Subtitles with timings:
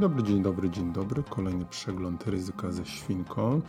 [0.00, 1.22] Dzień dobry, dzień dobry, dzień dobry.
[1.30, 3.62] Kolejny przegląd ryzyka ze świnką.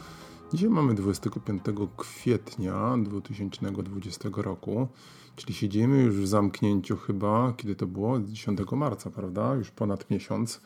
[0.54, 1.62] Dzisiaj mamy 25
[1.98, 4.88] kwietnia 2020 roku,
[5.36, 8.20] czyli siedzimy już w zamknięciu chyba, kiedy to było?
[8.20, 9.56] 10 marca, prawda?
[9.56, 10.62] Już ponad miesiąc.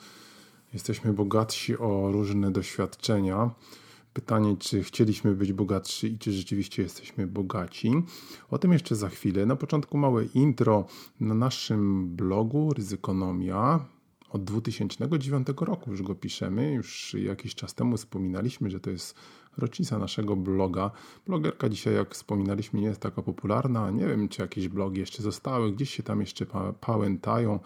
[0.73, 3.49] Jesteśmy bogatsi o różne doświadczenia.
[4.13, 7.91] Pytanie, czy chcieliśmy być bogatsi i czy rzeczywiście jesteśmy bogaci.
[8.49, 9.45] O tym jeszcze za chwilę.
[9.45, 10.85] Na początku małe intro
[11.19, 13.94] na naszym blogu Ryzykonomia
[14.35, 16.73] od 2009 roku już go piszemy.
[16.73, 19.15] Już jakiś czas temu wspominaliśmy, że to jest
[19.57, 20.91] rocznica naszego bloga.
[21.27, 23.91] Blogerka dzisiaj, jak wspominaliśmy, nie jest taka popularna.
[23.91, 26.45] Nie wiem, czy jakieś blogi jeszcze zostały, gdzieś się tam jeszcze
[26.81, 27.59] pałętają.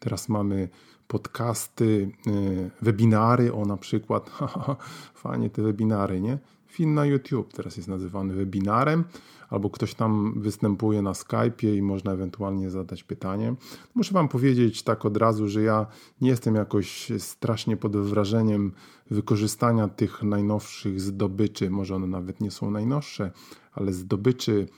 [0.00, 0.68] Teraz mamy
[1.10, 4.30] podcasty, y, webinary, o na przykład,
[5.22, 6.38] fajnie te webinary, nie?
[6.66, 9.04] Film na YouTube teraz jest nazywany webinarem,
[9.48, 13.54] albo ktoś tam występuje na Skype'ie i można ewentualnie zadać pytanie.
[13.94, 15.86] Muszę Wam powiedzieć tak od razu, że ja
[16.20, 18.72] nie jestem jakoś strasznie pod wrażeniem
[19.10, 23.30] wykorzystania tych najnowszych zdobyczy, może one nawet nie są najnowsze,
[23.72, 24.68] ale zdobyczy,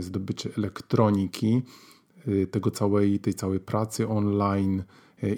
[0.00, 1.62] zdobyczy elektroniki,
[2.28, 4.82] y, tego całej, tej całej pracy online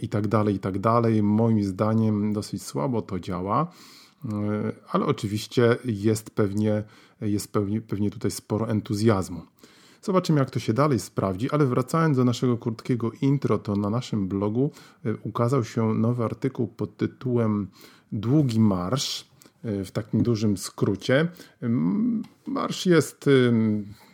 [0.03, 1.23] i tak dalej, i tak dalej.
[1.23, 3.73] Moim zdaniem dosyć słabo to działa.
[4.25, 6.83] E, ale oczywiście jest pewnie,
[7.21, 9.43] jest pewnie, pewnie tutaj sporo entuzjazmu.
[10.03, 14.29] Zobaczymy, jak to się dalej sprawdzi, ale wracając do naszego krótkiego intro, to na naszym
[14.29, 14.71] blogu
[15.05, 17.69] e, ukazał się nowy artykuł pod tytułem
[18.13, 19.28] Długi Marsz.
[19.65, 21.29] E, w takim dużym skrócie.
[22.47, 23.31] Marsz jest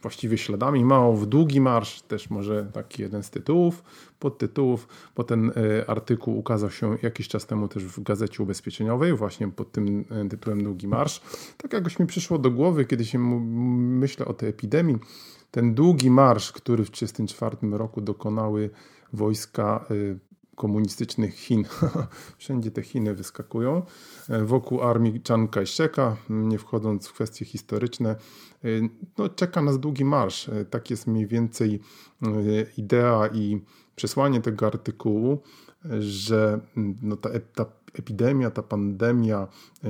[0.02, 3.82] właściwie śladami mało w długi marsz, też może taki jeden z tytułów,
[4.18, 9.48] podtytułów, bo ten e, artykuł ukazał się jakiś czas temu też w gazecie ubezpieczeniowej, właśnie
[9.48, 11.20] pod tym e, tytułem Długi Marsz.
[11.56, 14.98] Tak jakoś mi przyszło do głowy, kiedy się myślę o tej epidemii,
[15.50, 18.70] ten długi marsz, który w 1934 roku dokonały
[19.12, 19.84] wojska
[20.54, 21.64] komunistycznych Chin.
[22.38, 23.82] Wszędzie te Chiny wyskakują.
[24.28, 28.68] E, wokół armii Chiang Kai-sheka, nie wchodząc w kwestie historyczne, e,
[29.18, 30.48] no, czeka nas długi marsz.
[30.48, 31.80] E, tak jest mniej więcej
[32.76, 33.60] idea i
[33.96, 35.42] przesłanie tego artykułu,
[36.00, 36.60] że
[37.02, 39.48] no, ta, ta epidemia, ta pandemia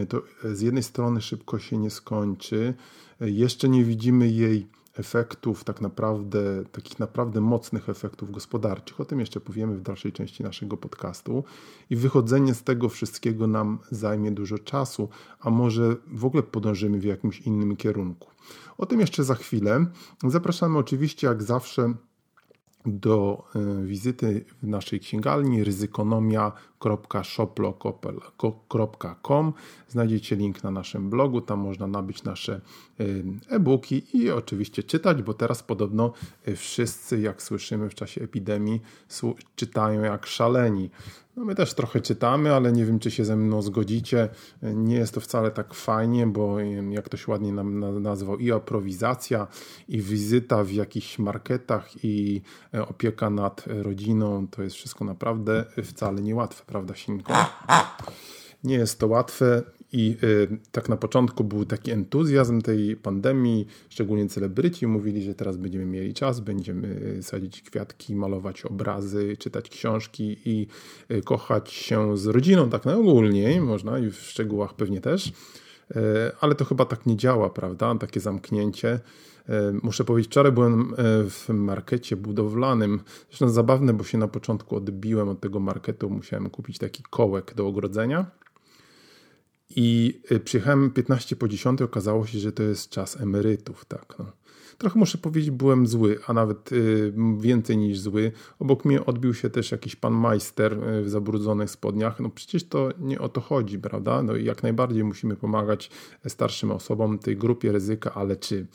[0.08, 2.74] to z jednej strony szybko się nie skończy,
[3.20, 9.00] jeszcze nie widzimy jej efektów, tak naprawdę, takich naprawdę mocnych efektów gospodarczych.
[9.00, 11.44] O tym jeszcze powiemy w dalszej części naszego podcastu.
[11.90, 15.08] I wychodzenie z tego wszystkiego nam zajmie dużo czasu,
[15.40, 18.28] a może w ogóle podążymy w jakimś innym kierunku.
[18.78, 19.86] O tym jeszcze za chwilę.
[20.24, 21.94] Zapraszamy oczywiście, jak zawsze,
[22.86, 25.64] do e, wizyty w naszej księgarni
[26.84, 29.52] ryzykonomia.shoplo.com.
[29.88, 32.60] Znajdziecie link na naszym blogu, tam można nabyć nasze
[33.00, 33.04] e,
[33.48, 36.12] e-booki i oczywiście czytać, bo teraz podobno
[36.46, 38.80] e, wszyscy, jak słyszymy w czasie epidemii,
[39.56, 40.90] czytają jak szaleni.
[41.36, 44.28] No my też trochę czytamy, ale nie wiem, czy się ze mną zgodzicie.
[44.62, 49.46] Nie jest to wcale tak fajnie, bo jak ktoś ładnie nam nazwał, i aprowizacja,
[49.88, 52.42] i wizyta w jakichś marketach, i
[52.74, 57.32] e, opieka nad rodziną, to jest wszystko naprawdę wcale niełatwe, prawda, Sinko?
[58.64, 59.62] Nie jest to łatwe
[59.92, 65.56] i y, tak na początku był taki entuzjazm tej pandemii, szczególnie celebryci mówili, że teraz
[65.56, 70.66] będziemy mieli czas, będziemy sadzić kwiatki, malować obrazy, czytać książki i
[71.10, 75.26] y, kochać się z rodziną, tak najogólniej można i w szczegółach pewnie też.
[75.26, 75.32] Y,
[76.40, 77.94] ale to chyba tak nie działa, prawda?
[77.94, 79.00] Takie zamknięcie.
[79.82, 80.94] Muszę powiedzieć, wczoraj byłem
[81.30, 83.00] w markecie budowlanym.
[83.28, 86.10] Zresztą zabawne, bo się na początku odbiłem od tego marketu.
[86.10, 88.30] Musiałem kupić taki kołek do ogrodzenia
[89.76, 94.14] i y, przyjechałem 15 po 10, okazało się, że to jest czas emerytów, tak.
[94.18, 94.32] No.
[94.78, 98.32] Trochę muszę powiedzieć, byłem zły, a nawet y, więcej niż zły.
[98.58, 102.20] Obok mnie odbił się też jakiś pan majster y, w zabrudzonych spodniach.
[102.20, 104.22] No przecież to nie o to chodzi, prawda?
[104.22, 105.90] No i jak najbardziej musimy pomagać
[106.28, 108.66] starszym osobom, tej grupie ryzyka, ale czy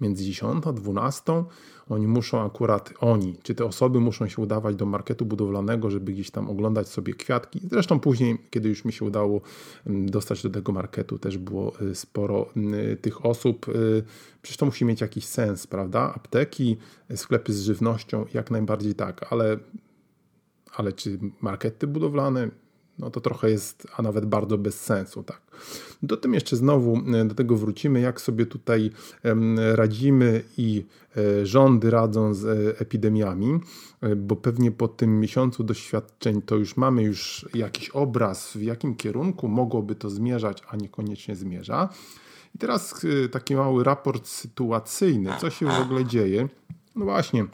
[0.00, 1.44] między 10 a 12
[1.88, 6.30] oni muszą akurat, oni, czy te osoby muszą się udawać do marketu budowlanego, żeby gdzieś
[6.30, 7.60] tam oglądać sobie kwiatki.
[7.70, 9.40] Zresztą później, kiedy już mi się udało
[9.86, 12.46] mm, dostać do tego marketu, też było y, sporo
[12.92, 13.68] y, tych osób.
[13.68, 14.02] Y,
[14.42, 16.14] przecież to musi mieć jakiś sens, prawda?
[16.14, 16.76] Apteki,
[17.14, 19.58] sklepy z żywnością, jak najbardziej tak, ale,
[20.74, 22.48] ale czy markety budowlane?
[22.98, 25.40] No to trochę jest, a nawet bardzo bez sensu, tak.
[26.02, 28.90] Do tym jeszcze znowu do tego wrócimy, jak sobie tutaj
[29.74, 30.84] radzimy i
[31.42, 32.46] rządy radzą z
[32.82, 33.60] epidemiami,
[34.16, 39.48] bo pewnie po tym miesiącu doświadczeń to już mamy już jakiś obraz, w jakim kierunku
[39.48, 41.88] mogłoby to zmierzać, a niekoniecznie zmierza.
[42.54, 46.48] I teraz taki mały raport sytuacyjny, co się w ogóle dzieje.
[46.96, 47.46] No właśnie,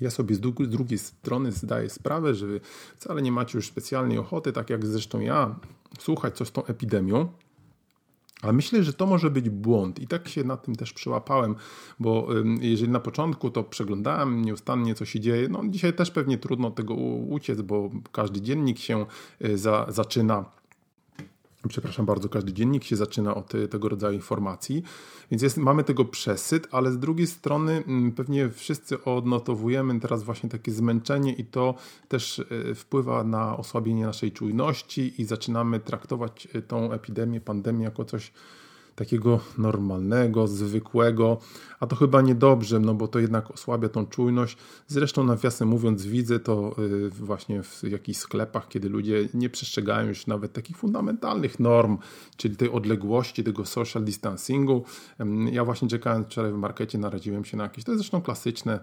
[0.00, 2.46] ja sobie z, drugiej strony zdaję sprawę, że
[2.96, 5.56] wcale nie macie już specjalnej ochoty, tak jak zresztą ja,
[5.98, 7.28] słuchać co z tą epidemią.
[8.42, 11.54] Ale myślę, że to może być błąd i tak się na tym też przyłapałem,
[12.00, 12.28] bo
[12.60, 16.94] jeżeli na początku to przeglądałem nieustannie, co się dzieje, no dzisiaj też pewnie trudno tego
[16.94, 19.06] uciec, bo każdy dziennik się
[19.44, 20.44] y, za, zaczyna
[21.68, 24.82] przepraszam bardzo, każdy dziennik się zaczyna od tego rodzaju informacji,
[25.30, 30.48] więc jest, mamy tego przesyt, ale z drugiej strony mm, pewnie wszyscy odnotowujemy teraz właśnie
[30.48, 31.74] takie zmęczenie i to
[32.08, 32.38] też
[32.70, 38.32] e, wpływa na osłabienie naszej czujności i zaczynamy traktować e, tą epidemię, pandemię jako coś
[38.98, 41.38] takiego normalnego, zwykłego,
[41.80, 44.56] a to chyba niedobrze, no bo to jednak osłabia tą czujność.
[44.86, 50.26] Zresztą nawiasem mówiąc widzę to y, właśnie w jakichś sklepach, kiedy ludzie nie przestrzegają już
[50.26, 51.98] nawet takich fundamentalnych norm,
[52.36, 54.84] czyli tej odległości, tego social distancingu.
[55.52, 58.80] Ja właśnie czekając wczoraj w markecie naradziłem się na jakieś, to jest zresztą klasyczne,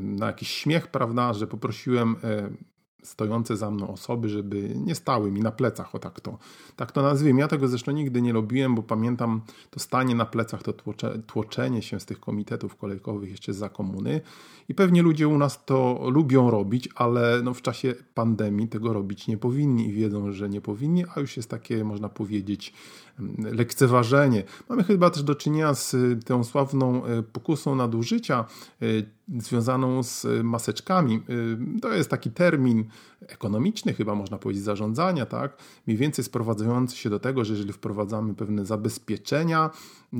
[0.00, 2.73] na jakiś śmiech, prawda, że poprosiłem e,
[3.04, 6.38] stojące za mną osoby, żeby nie stały mi na plecach, o tak to,
[6.76, 7.40] tak to nazwijmy.
[7.40, 9.40] Ja tego zresztą nigdy nie lubiłem, bo pamiętam
[9.70, 14.20] to stanie na plecach, to tłocze, tłoczenie się z tych komitetów kolejkowych jeszcze za komuny
[14.68, 19.28] i pewnie ludzie u nas to lubią robić, ale no w czasie pandemii tego robić
[19.28, 22.72] nie powinni i wiedzą, że nie powinni, a już jest takie, można powiedzieć,
[23.38, 24.42] lekceważenie.
[24.68, 28.44] Mamy chyba też do czynienia z y, tą sławną y, pokusą nadużycia
[28.82, 29.06] y,
[29.38, 31.22] związaną z maseczkami.
[31.82, 32.84] To jest taki termin
[33.28, 35.56] ekonomiczny, chyba można powiedzieć, zarządzania, tak?
[35.86, 39.70] Mniej więcej sprowadzający się do tego, że jeżeli wprowadzamy pewne zabezpieczenia,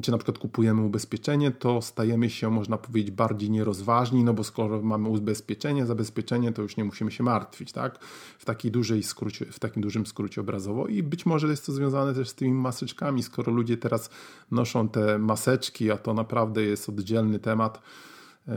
[0.03, 4.83] czy na przykład kupujemy ubezpieczenie, to stajemy się, można powiedzieć, bardziej nierozważni, no bo skoro
[4.83, 8.05] mamy ubezpieczenie, zabezpieczenie, to już nie musimy się martwić, tak?
[8.39, 12.15] W, takiej dużej skrócie, w takim dużym skrócie obrazowo i być może jest to związane
[12.15, 14.11] też z tymi maseczkami, skoro ludzie teraz
[14.51, 17.83] noszą te maseczki, a to naprawdę jest oddzielny temat,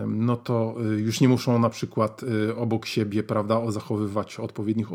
[0.07, 4.94] no to y, już nie muszą na przykład y, obok siebie, prawda, zachowywać odpowiednich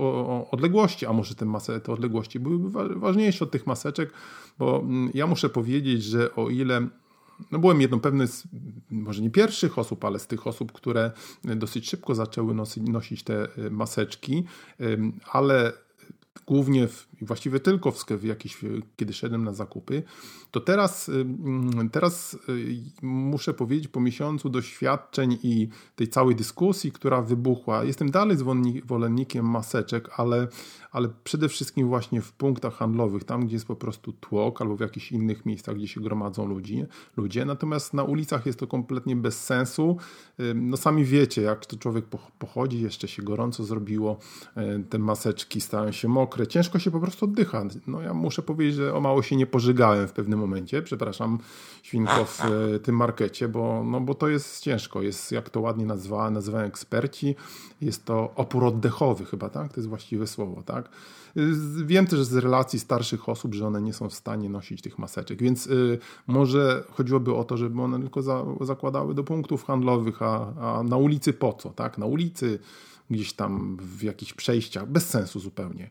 [0.50, 4.12] odległości, a może te, masy, te odległości byłyby ważniejsze od tych maseczek,
[4.58, 6.88] bo mm, ja muszę powiedzieć, że o ile
[7.50, 8.44] no byłem jedną pewny z,
[8.90, 11.10] może nie pierwszych osób, ale z tych osób, które
[11.44, 14.44] dosyć szybko zaczęły nosić, nosić te y, maseczki,
[15.32, 15.72] ale
[16.46, 18.58] głównie w, właściwie tylko w sklepie jakiś,
[18.96, 20.02] kiedy szedłem na zakupy,
[20.50, 26.92] to teraz, y, mm, teraz y, muszę powiedzieć, po miesiącu doświadczeń i tej całej dyskusji,
[26.92, 30.48] która wybuchła, jestem dalej zwolennikiem maseczek, ale,
[30.92, 34.80] ale przede wszystkim właśnie w punktach handlowych, tam gdzie jest po prostu tłok, albo w
[34.80, 36.84] jakichś innych miejscach, gdzie się gromadzą ludzi,
[37.16, 37.44] ludzie.
[37.44, 39.96] Natomiast na ulicach jest to kompletnie bez sensu.
[40.54, 42.04] No sami wiecie, jak to człowiek
[42.38, 44.18] pochodzi, jeszcze się gorąco zrobiło,
[44.90, 47.64] te maseczki stają się mokre, ciężko się po prostu oddycha.
[47.86, 51.38] No ja muszę powiedzieć, że o mało się nie pożygałem w pewnym momencie, przepraszam,
[51.82, 55.02] świnko w e, tym markecie, bo, no, bo to jest ciężko.
[55.02, 57.34] Jest, jak to ładnie nazwa, nazywają eksperci,
[57.80, 59.72] jest to opór oddechowy chyba, tak?
[59.72, 60.88] To jest właściwe słowo, tak?
[61.84, 65.42] Wiem też z relacji starszych osób, że one nie są w stanie nosić tych maseczek,
[65.42, 70.54] więc y, może chodziłoby o to, żeby one tylko za, zakładały do punktów handlowych, a,
[70.60, 71.98] a na ulicy po co, tak?
[71.98, 72.58] Na ulicy
[73.10, 75.90] gdzieś tam w jakichś przejściach, bez sensu zupełnie.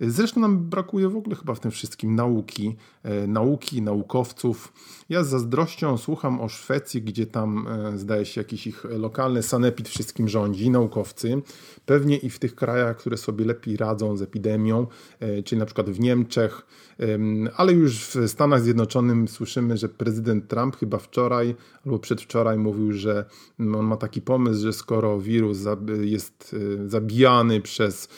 [0.00, 4.72] Zresztą nam brakuje w ogóle chyba w tym wszystkim nauki, e, nauki, naukowców.
[5.08, 9.88] Ja z zazdrością słucham o Szwecji, gdzie tam e, zdaje się jakiś ich lokalny sanepid
[9.88, 11.42] wszystkim rządzi, naukowcy.
[11.86, 14.86] Pewnie i w tych krajach, które sobie lepiej radzą z epidemią,
[15.20, 16.66] e, czyli na przykład w Niemczech,
[17.56, 21.54] ale już w Stanach Zjednoczonych słyszymy, że prezydent Trump chyba wczoraj
[21.86, 23.24] albo przedwczoraj mówił, że
[23.58, 25.58] on ma taki pomysł, że skoro wirus
[26.02, 26.49] jest
[26.86, 28.08] zabijany przez,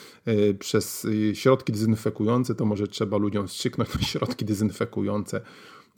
[0.59, 5.41] przez środki dezynfekujące, to może trzeba ludziom wstrzyknąć środki dezynfekujące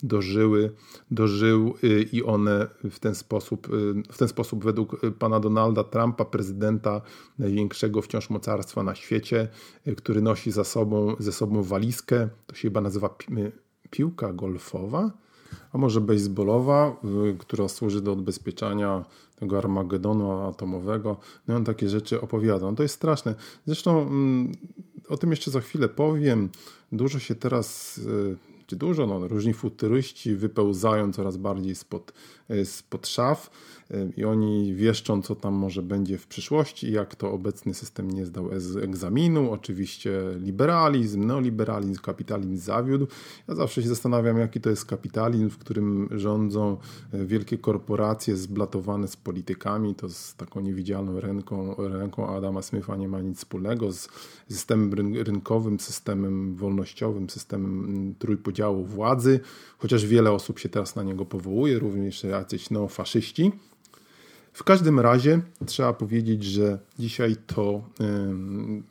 [0.02, 0.72] dożyły,
[1.10, 6.24] dożył y, i one w ten sposób, y, w ten sposób według pana Donalda Trumpa,
[6.24, 7.00] prezydenta
[7.38, 9.48] największego wciąż mocarstwa na świecie,
[9.86, 13.16] y, który nosi za sobą, ze sobą walizkę, to się chyba nazywa
[13.90, 15.10] piłka golfowa,
[15.72, 16.96] a może baseballowa,
[17.38, 19.04] która służy do odbezpieczania
[19.36, 21.16] tego Armagedonu atomowego.
[21.48, 22.70] No on takie rzeczy opowiada.
[22.70, 23.34] No to jest straszne.
[23.66, 24.52] Zresztą mm,
[25.08, 26.48] o tym jeszcze za chwilę powiem.
[26.92, 28.00] Dużo się teraz
[28.66, 32.12] czy dużo, no, różni futuryści wypełzają coraz bardziej spod,
[32.64, 33.50] spod szaf
[34.16, 38.50] i oni wieszczą, co tam może będzie w przyszłości, jak to obecny system nie zdał
[38.82, 39.52] egzaminu.
[39.52, 43.06] Oczywiście liberalizm, neoliberalizm, kapitalizm zawiódł.
[43.48, 46.76] Ja zawsze się zastanawiam, jaki to jest kapitalizm, w którym rządzą
[47.12, 49.94] e, wielkie korporacje zblatowane z politykami.
[49.94, 54.08] To z taką niewidzialną ręką, ręką Adama Smitha nie ma nic wspólnego z
[54.50, 58.14] systemem rynkowym, systemem wolnościowym, systemem
[58.56, 59.40] trójpodziału władzy,
[59.78, 63.52] chociaż wiele osób się teraz na niego powołuje, również jacyś neofaszyści.
[64.56, 67.82] W każdym razie trzeba powiedzieć, że dzisiaj to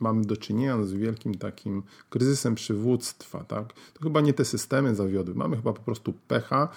[0.00, 3.44] mamy do czynienia z wielkim takim kryzysem przywództwa.
[3.44, 3.72] Tak?
[3.72, 5.34] To chyba nie te systemy zawiodły.
[5.34, 6.68] Mamy chyba po prostu pecha,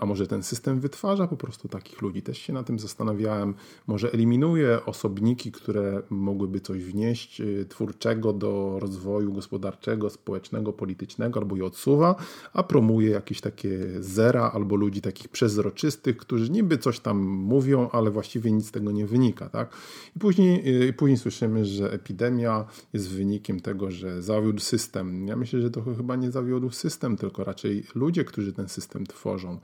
[0.00, 2.22] a może ten system wytwarza po prostu takich ludzi.
[2.22, 3.54] Też się na tym zastanawiałem.
[3.86, 11.56] Może eliminuje osobniki, które mogłyby coś wnieść y, twórczego do rozwoju gospodarczego, społecznego, politycznego, albo
[11.56, 12.14] je odsuwa,
[12.52, 13.68] a promuje jakieś takie
[14.00, 18.70] zera albo ludzi takich przezroczystych, którzy niby coś tam mówią, ale właśnie właściwie nic z
[18.70, 19.48] tego nie wynika.
[19.48, 19.76] Tak?
[20.16, 25.28] I później, y, później słyszymy, że epidemia jest wynikiem tego, że zawiódł system.
[25.28, 29.58] Ja myślę, że to chyba nie zawiódł system, tylko raczej ludzie, którzy ten system tworzą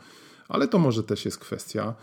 [0.48, 1.94] ale to może też jest kwestia,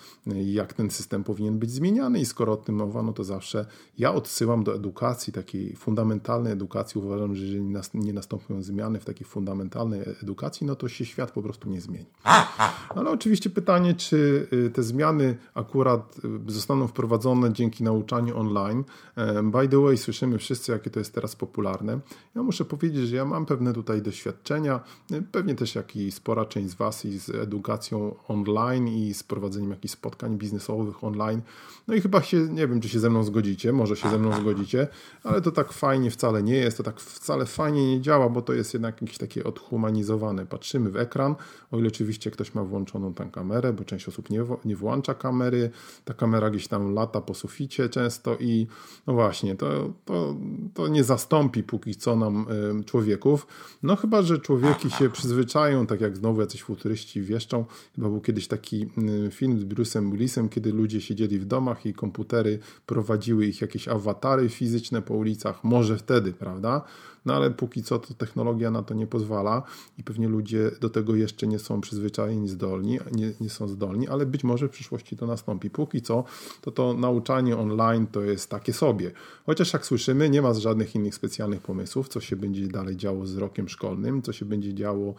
[0.46, 3.66] jak ten system powinien być zmieniany i skoro o tym mowa, no to zawsze
[3.98, 7.02] ja odsyłam do edukacji, takiej fundamentalnej edukacji.
[7.02, 11.42] Uważam, że jeżeli nie nastąpią zmiany w takiej fundamentalnej edukacji, no to się świat po
[11.42, 12.06] prostu nie zmieni.
[12.90, 16.16] Ale oczywiście pytanie, czy y, te zmiany akurat
[16.48, 18.84] y, zostaną wprowadzone dzięki nauczaniu online.
[19.16, 22.00] E, by the way, słyszymy wszyscy, jakie to jest teraz popularne.
[22.36, 24.80] Ja muszę powiedzieć, że ja mam pewne tutaj doświadczenia,
[25.12, 29.13] y, pewnie też jak i spora część z Was i z edukacją online online i
[29.13, 31.42] z prowadzeniem jakichś spotkań biznesowych online.
[31.88, 34.34] No i chyba się, nie wiem, czy się ze mną zgodzicie, może się ze mną
[34.42, 34.88] zgodzicie,
[35.24, 38.54] ale to tak fajnie wcale nie jest, to tak wcale fajnie nie działa, bo to
[38.54, 40.46] jest jednak jakieś takie odhumanizowane.
[40.46, 41.36] Patrzymy w ekran,
[41.72, 45.70] o ile oczywiście ktoś ma włączoną tę kamerę, bo część osób nie, nie włącza kamery,
[46.06, 48.68] ta kamera gdzieś tam lata po suficie często i
[49.08, 50.36] no właśnie, to, to,
[50.74, 52.48] to nie zastąpi póki co nam
[52.82, 53.48] y, człowieków,
[53.84, 57.65] no chyba, że człowieki się przyzwyczają, tak jak znowu jacyś futuryści wieszczą,
[57.96, 58.89] chyba był kiedyś taki
[59.27, 63.88] y, film z Bruce'em Willisem, kiedy ludzie siedzieli w domach i komputery prowadziły ich jakieś
[63.88, 65.63] awatary fizyczne po ulicach.
[65.63, 66.82] Może wtedy, prawda?
[67.25, 69.63] No ale póki co to technologia na to nie pozwala
[69.98, 74.25] i pewnie ludzie do tego jeszcze nie są przyzwyczajeni, zdolni, nie, nie są zdolni, ale
[74.25, 75.70] być może w przyszłości to nastąpi.
[75.70, 76.24] Póki co
[76.62, 79.12] to to nauczanie online to jest takie sobie.
[79.46, 83.38] Chociaż jak słyszymy, nie ma żadnych innych specjalnych pomysłów, co się będzie dalej działo z
[83.38, 85.13] rokiem szkolnym, co się będzie działo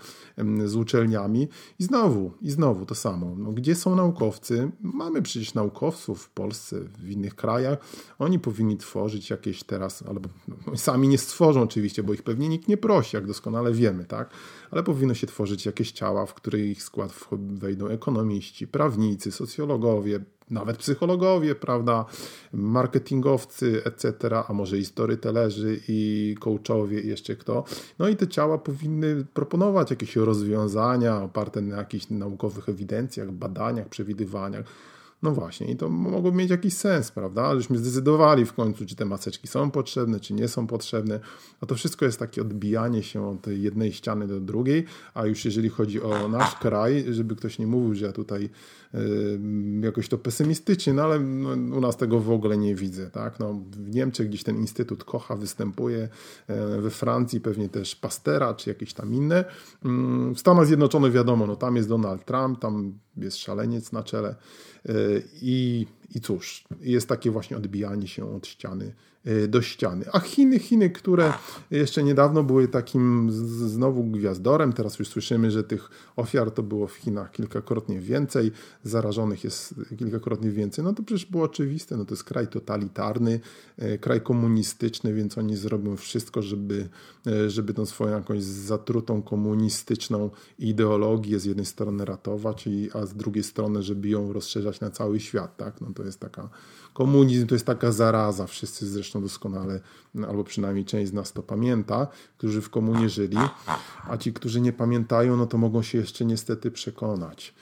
[0.65, 1.49] z uczelniami
[1.79, 3.35] i znowu, i znowu to samo.
[3.39, 4.71] No, gdzie są naukowcy?
[4.81, 7.79] Mamy przecież naukowców w Polsce, w innych krajach.
[8.19, 12.69] Oni powinni tworzyć jakieś teraz, albo no, sami nie stworzą oczywiście, bo ich pewnie nikt
[12.69, 14.31] nie prosi, jak doskonale wiemy, tak?
[14.71, 21.55] Ale powinno się tworzyć jakieś ciała, w których skład wejdą ekonomiści, prawnicy, socjologowie, nawet psychologowie,
[21.55, 22.05] prawda,
[22.53, 24.13] marketingowcy, etc.,
[24.49, 27.65] a może i storytellerzy, i coachowie, i jeszcze kto.
[27.99, 34.67] No i te ciała powinny proponować jakieś rozwiązania oparte na jakichś naukowych ewidencjach, badaniach, przewidywaniach
[35.23, 37.57] no właśnie, i to mogło mieć jakiś sens, prawda?
[37.57, 41.21] Żeśmy zdecydowali w końcu, czy te maseczki są potrzebne, czy nie są potrzebne.
[41.61, 44.85] A to wszystko jest takie odbijanie się od jednej ściany do drugiej,
[45.15, 48.51] a już jeżeli chodzi o nasz kraj, żeby ktoś nie mówił, że ja tutaj
[49.81, 53.39] jakoś to pesymistycznie, no ale no, u nas tego w ogóle nie widzę, tak?
[53.39, 56.09] No, w Niemczech gdzieś ten Instytut Kocha występuje,
[56.79, 59.45] y, we Francji pewnie też Pastera, czy jakieś tam inne.
[59.45, 59.89] Y,
[60.35, 64.35] w Stanach Zjednoczonych wiadomo, no tam jest Donald Trump, tam jest szaleniec na czele.
[65.43, 68.93] I, I cóż, jest takie właśnie odbijanie się od ściany
[69.49, 70.05] do ściany.
[70.13, 71.33] A Chiny, Chiny, które
[71.71, 73.29] jeszcze niedawno były takim
[73.69, 78.53] znowu gwiazdorem, teraz już słyszymy, że tych ofiar to było w Chinach kilkakrotnie więcej,
[78.85, 83.41] zarażonych jest kilkakrotnie więcej, no to przecież było oczywiste, no to jest kraj totalitarny,
[83.83, 86.89] y, kraj komunistyczny, więc oni zrobią wszystko, żeby,
[87.27, 93.45] y, żeby tą swoją jakąś zatrutą komunistyczną ideologię z jednej strony ratować, a z drugiej
[93.45, 95.81] strony, żeby ją rozszerzać na cały świat, tak?
[95.81, 96.49] No to jest taka
[96.97, 99.81] komunizm to jest taka zaraza, wszyscy zresztą doskonale,
[100.29, 102.07] albo przynajmniej część z nas to pamięta,
[102.39, 103.39] którzy w komunie żyli,
[104.09, 107.55] a ci, którzy nie pamiętają, no to mogą się jeszcze niestety przekonać.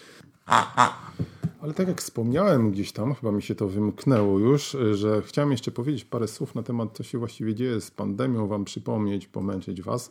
[1.60, 5.70] Ale tak jak wspomniałem gdzieś tam, chyba mi się to wymknęło już, że chciałem jeszcze
[5.70, 10.10] powiedzieć parę słów na temat, co się właściwie dzieje z pandemią, wam przypomnieć, pomęczyć was.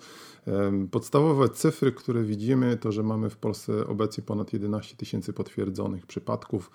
[0.92, 6.72] Podstawowe cyfry, które widzimy, to że mamy w Polsce obecnie ponad 11 tysięcy potwierdzonych przypadków,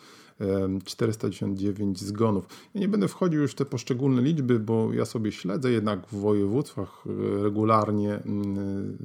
[0.85, 2.47] 499 zgonów.
[2.75, 6.21] Ja nie będę wchodził już w te poszczególne liczby, bo ja sobie śledzę jednak w
[6.21, 8.21] województwach e, regularnie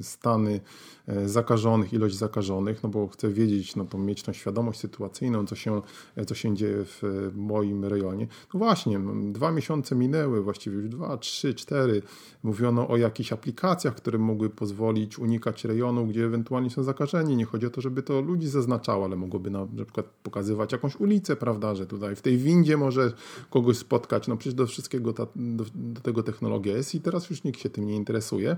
[0.01, 0.61] stany
[1.07, 5.55] e, zakażonych, ilość zakażonych, no bo chcę wiedzieć, no to mieć tą świadomość sytuacyjną, co
[5.55, 5.81] się,
[6.15, 8.27] e, co się dzieje w moim rejonie.
[8.53, 8.99] No właśnie,
[9.31, 12.01] dwa miesiące minęły, właściwie już dwa, trzy, cztery.
[12.43, 17.35] Mówiono o jakichś aplikacjach, które mogły pozwolić unikać rejonu, gdzie ewentualnie są zakażeni.
[17.35, 21.22] Nie chodzi o to, żeby to ludzi zaznaczało, ale mogłoby na przykład pokazywać jakąś ulicę,
[21.39, 23.13] prawda, że tutaj w tej windzie może
[23.49, 24.27] kogoś spotkać.
[24.27, 27.69] No przecież do wszystkiego ta, do, do tego technologia jest i teraz już nikt się
[27.69, 28.57] tym nie interesuje.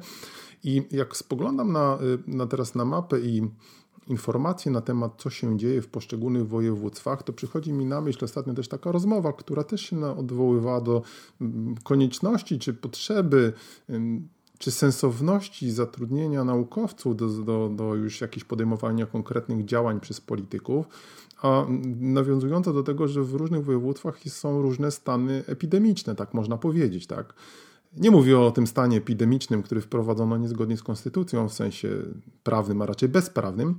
[0.64, 3.42] I jak spoglądam na, na teraz na mapę i
[4.08, 8.54] informacje na temat, co się dzieje w poszczególnych województwach, to przychodzi mi na myśl ostatnio
[8.54, 11.02] też taka rozmowa, która też się odwoływała do
[11.42, 13.54] mm, konieczności czy potrzeby
[14.58, 20.86] czy sensowności zatrudnienia naukowców do, do, do już jakichś podejmowania konkretnych działań przez polityków,
[21.46, 21.66] a
[22.00, 27.34] nawiązująco do tego, że w różnych województwach są różne stany epidemiczne, tak można powiedzieć, tak.
[27.98, 31.90] Nie mówię o tym stanie epidemicznym, który wprowadzono niezgodnie z konstytucją w sensie
[32.44, 33.76] prawnym, a raczej bezprawnym,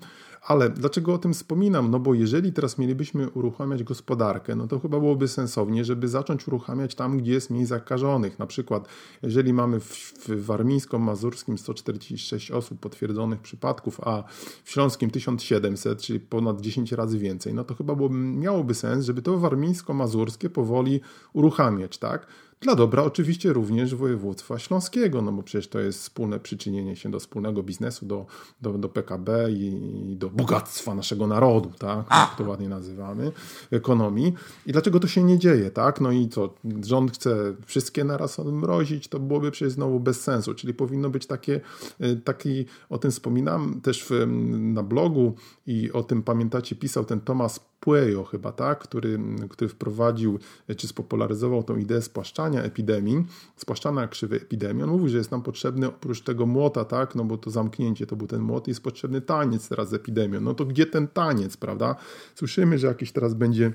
[0.47, 1.91] ale dlaczego o tym wspominam?
[1.91, 6.95] No bo jeżeli teraz mielibyśmy uruchamiać gospodarkę, no to chyba byłoby sensownie, żeby zacząć uruchamiać
[6.95, 8.39] tam, gdzie jest mniej zakażonych.
[8.39, 8.89] Na przykład,
[9.23, 14.25] jeżeli mamy w, w warmińsko-mazurskim 146 osób potwierdzonych przypadków, a
[14.65, 19.23] w śląskim 1700, czyli ponad 10 razy więcej, no to chyba byłoby, miałoby sens, żeby
[19.23, 21.01] to warmińsko-mazurskie powoli
[21.33, 22.27] uruchamiać, tak?
[22.61, 27.21] Dla dobra oczywiście również województwa śląskiego, no bo przecież to jest wspólne przyczynienie się do
[27.21, 28.27] wspólnego biznesu, do,
[28.63, 32.07] do, do PKB i do bogactwa naszego narodu, tak?
[32.11, 33.33] Jak to ładnie nazywamy,
[33.71, 34.35] ekonomii.
[34.67, 36.01] I dlaczego to się nie dzieje, tak?
[36.01, 40.75] No i co, rząd chce wszystkie naraz odmrozić, to byłoby przecież znowu bez sensu, czyli
[40.75, 41.61] powinno być takie,
[42.01, 44.27] y, taki, o tym wspominam też w,
[44.59, 45.35] na blogu
[45.67, 48.79] i o tym pamiętacie pisał ten Tomasz Pueyo chyba, tak?
[48.79, 49.19] Który,
[49.51, 50.39] który wprowadził,
[50.77, 53.25] czy spopularyzował tą ideę spłaszczania epidemii,
[53.57, 54.83] spłaszczania krzywej epidemii.
[54.83, 57.15] On mówił, że jest nam potrzebny oprócz tego młota, tak?
[57.15, 60.41] No bo to zamknięcie to był ten młot, jest potrzebny taniec teraz z epidemią.
[60.41, 61.97] No to gdzie ten taniec, prawda?
[62.35, 63.73] Słyszymy, że jakiś teraz będzie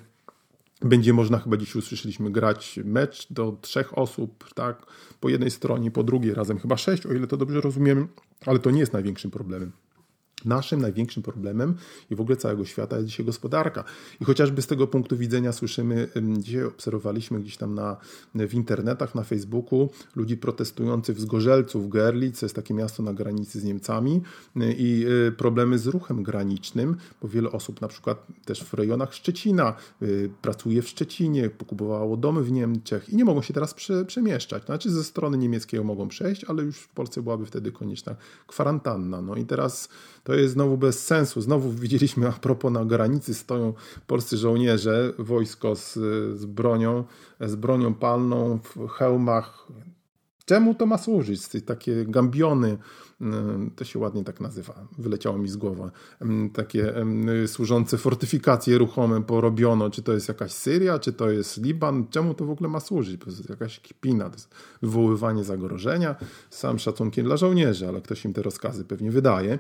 [0.82, 4.86] będzie można, chyba dziś usłyszeliśmy, grać mecz do trzech osób, tak?
[5.20, 8.08] Po jednej stronie, po drugiej, razem chyba sześć, o ile to dobrze rozumiem,
[8.46, 9.72] ale to nie jest największym problemem.
[10.46, 11.76] Naszym największym problemem
[12.10, 13.84] i w ogóle całego świata jest dzisiaj gospodarka.
[14.22, 16.08] I chociażby z tego punktu widzenia słyszymy,
[16.38, 17.98] dzisiaj obserwowaliśmy gdzieś tam na,
[18.36, 23.14] w internetach, na Facebooku ludzi protestujących w Zgorzelcu, w Gerlitz, to jest takie miasto na
[23.14, 24.22] granicy z Niemcami
[24.78, 29.76] i y, problemy z ruchem granicznym, bo wiele osób na przykład też w rejonach Szczecina
[30.02, 34.66] y, pracuje w Szczecinie, pokupowało domy w Niemczech i nie mogą się teraz prze, przemieszczać.
[34.66, 38.16] Znaczy ze strony niemieckiej mogą przejść, ale już w Polsce byłaby wtedy konieczna
[38.48, 39.22] kwarantanna.
[39.22, 39.90] No i teraz
[40.24, 41.42] to jest znowu bez sensu.
[41.42, 43.74] Znowu widzieliśmy a propos na granicy stoją
[44.08, 45.94] polscy żołnierze, wojsko z,
[46.40, 47.04] z bronią,
[47.40, 49.68] z bronią palną w hełmach.
[50.46, 51.42] Czemu to ma służyć?
[51.66, 52.78] Takie gambiony,
[53.22, 58.78] mm, to się ładnie tak nazywa, wyleciało mi z głowy, mm, takie mm, służące fortyfikacje
[58.78, 62.70] ruchome porobiono, czy to jest jakaś Syria, czy to jest Liban, czemu to w ogóle
[62.70, 63.22] ma służyć?
[63.22, 66.16] To jest jakaś kpina, to jest wywoływanie zagrożenia,
[66.50, 69.60] sam szacunkiem dla żołnierzy, ale ktoś im te rozkazy pewnie wydaje.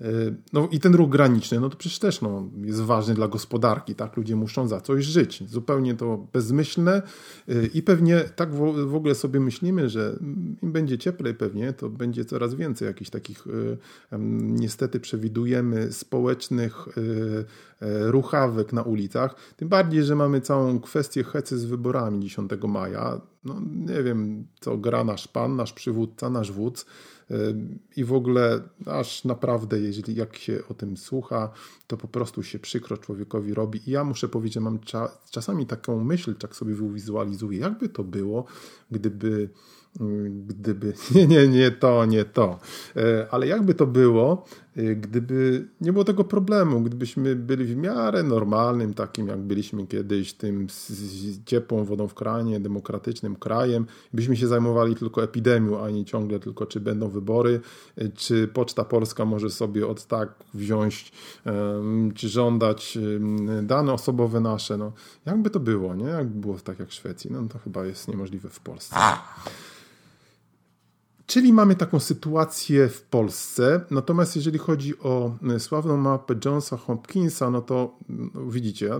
[0.00, 0.06] E,
[0.52, 4.16] no i ten ruch graniczny, no to przecież też no, jest ważny dla gospodarki, tak?
[4.16, 5.42] Ludzie muszą za coś żyć.
[5.50, 7.02] Zupełnie to bezmyślne
[7.48, 10.18] e, i pewnie tak w, ogóle sobie myślimy, że
[10.62, 13.44] im będzie cieplej pewnie, to będzie coraz więcej jakichś takich
[14.12, 16.88] e, niestety przewidujemy społecznych
[18.06, 19.34] ruchawek na ulicach.
[19.56, 23.20] Tym bardziej, że mamy całą kwestię hecy z wyborami 10 maja.
[23.44, 26.86] No nie wiem, co gra nasz pan, nasz przywódca, nasz wódz
[27.96, 31.50] i w ogóle aż naprawdę, jeżeli jak się o tym słucha,
[31.86, 33.80] to po prostu się przykro człowiekowi robi.
[33.86, 38.04] I ja muszę powiedzieć, że mam cza czasami taką myśl, tak sobie wizualizuję, jakby to
[38.04, 38.44] było,
[38.90, 39.48] gdyby
[40.46, 42.58] gdyby, nie, nie, nie to, nie to,
[42.96, 44.44] e, ale jakby to było,
[44.96, 50.66] gdyby nie było tego problemu, gdybyśmy byli w miarę normalnym, takim jak byliśmy kiedyś, tym
[50.70, 56.40] z ciepłą wodą w kranie, demokratycznym krajem, byśmy się zajmowali tylko epidemią, a nie ciągle
[56.40, 57.60] tylko czy będą wybory,
[57.96, 61.12] e, czy Poczta Polska może sobie od tak wziąć,
[62.14, 62.98] czy żądać
[63.62, 64.92] dane osobowe nasze, no
[65.26, 66.04] jakby to było, nie?
[66.04, 68.96] Jakby było tak jak w Szwecji, no to chyba jest niemożliwe w Polsce.
[71.28, 73.80] Czyli mamy taką sytuację w Polsce.
[73.90, 78.90] Natomiast jeżeli chodzi o sławną mapę Jonesa Hopkinsa, no to no, widzicie,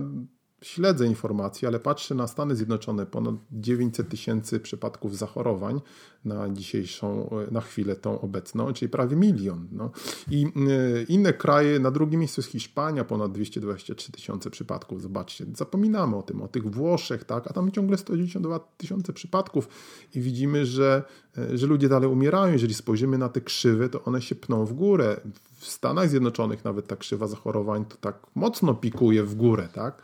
[0.61, 5.81] śledzę informacje, ale patrzę na Stany Zjednoczone, ponad 900 tysięcy przypadków zachorowań
[6.25, 9.67] na dzisiejszą, na chwilę tą obecną, czyli prawie milion.
[9.71, 9.91] No.
[10.31, 16.15] I y, inne kraje, na drugim miejscu jest Hiszpania, ponad 223 tysiące przypadków, zobaczcie, zapominamy
[16.15, 19.67] o tym, o tych Włoszech, tak, a tam ciągle 192 tysiące przypadków
[20.15, 21.03] i widzimy, że,
[21.37, 22.53] y, że ludzie dalej umierają.
[22.53, 25.21] Jeżeli spojrzymy na te krzywy, to one się pną w górę.
[25.59, 30.01] W Stanach Zjednoczonych nawet ta krzywa zachorowań to tak mocno pikuje w górę, tak?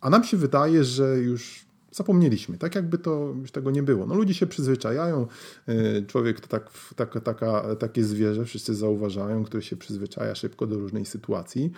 [0.00, 4.06] A nam się wydaje, że już zapomnieliśmy, tak jakby to już tego nie było.
[4.06, 5.26] No ludzie się przyzwyczajają,
[5.66, 10.78] e, człowiek to tak, tak, taka, takie zwierzę, wszyscy zauważają, które się przyzwyczaja szybko do
[10.78, 11.72] różnej sytuacji,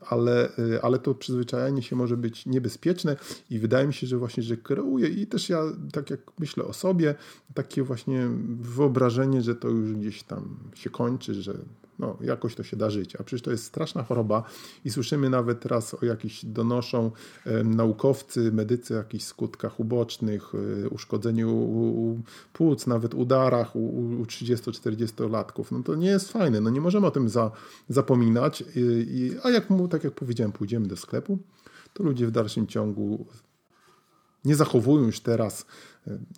[0.00, 3.16] ale, e, ale to przyzwyczajanie się może być niebezpieczne
[3.50, 5.62] i wydaje mi się, że właśnie, że kreuje i też ja,
[5.92, 7.14] tak jak myślę o sobie,
[7.54, 8.28] takie właśnie
[8.60, 11.58] wyobrażenie, że to już gdzieś tam się kończy, że
[11.98, 13.16] no, jakoś to się da żyć.
[13.16, 14.44] A przecież to jest straszna choroba
[14.84, 17.10] i słyszymy nawet teraz o jakichś donoszą
[17.44, 20.52] e, naukowcy, medycy o jakichś skutkach ubocznych,
[20.84, 22.20] e, uszkodzeniu u,
[22.52, 25.64] płuc, nawet udarach u, u 30-40-latków.
[25.70, 27.50] No to nie jest fajne, no nie możemy o tym za,
[27.88, 28.64] zapominać.
[28.76, 28.80] I,
[29.10, 31.38] i, a jak tak jak powiedziałem, pójdziemy do sklepu,
[31.92, 33.26] to ludzie w dalszym ciągu
[34.44, 35.66] nie zachowują już teraz,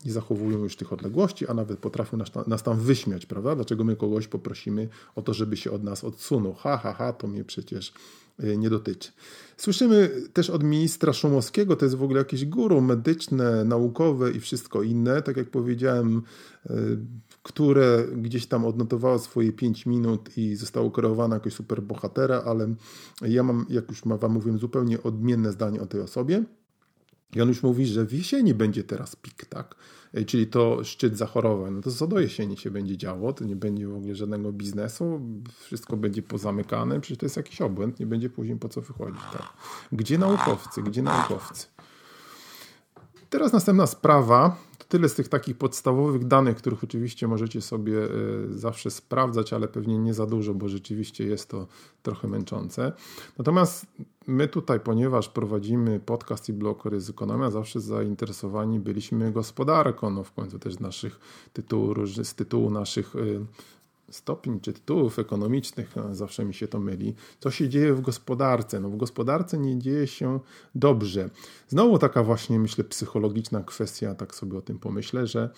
[0.04, 3.54] nie zachowują już tych odległości, a nawet potrafią nas, nas tam wyśmiać, prawda?
[3.54, 6.54] Dlaczego my kogoś poprosimy o to, żeby się od nas odsunął?
[6.54, 7.92] Ha, ha, ha, to mnie przecież
[8.38, 9.12] e, nie dotyczy.
[9.56, 14.82] Słyszymy też od ministra Szumowskiego, to jest w ogóle jakieś guru medyczne, naukowe i wszystko
[14.82, 16.22] inne, tak jak powiedziałem,
[16.66, 16.74] e,
[17.42, 22.74] które gdzieś tam odnotowało swoje 5 minut i zostało kreowane jakoś super bohatera, ale
[23.22, 26.44] ja mam, jak już wam mówiłem, zupełnie odmienne zdanie o tej osobie.
[27.36, 29.74] I on już mówi, że w jesieni będzie teraz pik, tak?
[30.12, 31.74] E, czyli to szczyt zachorowań.
[31.74, 35.20] No to co do jesieni się będzie działo, to nie będzie w ogóle żadnego biznesu,
[35.60, 39.52] wszystko będzie pozamykane, przecież to jest jakiś obłęd, nie będzie później po co wychodzić, tak?
[39.92, 41.66] Gdzie naukowcy, gdzie naukowcy?
[43.30, 44.56] Teraz następna sprawa,
[44.88, 48.08] tyle z tych takich podstawowych danych, których oczywiście możecie sobie e,
[48.50, 51.66] zawsze sprawdzać, ale pewnie nie za dużo, bo rzeczywiście jest to
[52.02, 52.92] trochę męczące.
[53.38, 53.86] Natomiast
[54.26, 60.58] my tutaj, ponieważ prowadzimy podcast i blog Ryzykonomia, zawsze zainteresowani byliśmy gospodarką, no w końcu
[60.58, 61.20] też z naszych
[61.52, 63.18] tytułów, z tytułu naszych e,
[64.10, 67.14] stopień czy tytułów ekonomicznych, zawsze mi się to myli.
[67.40, 68.80] Co się dzieje w gospodarce?
[68.80, 70.40] No w gospodarce nie dzieje się
[70.74, 71.30] dobrze.
[71.68, 75.50] Znowu taka właśnie, myślę, psychologiczna kwestia, tak sobie o tym pomyślę, że